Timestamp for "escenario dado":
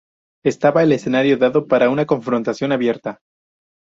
0.93-1.67